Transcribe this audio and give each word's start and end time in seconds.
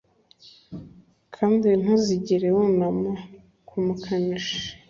Kandi 1.35 1.67
ntuzigere 1.81 2.47
wunama 2.55 3.11
kumukanishi 3.67 4.59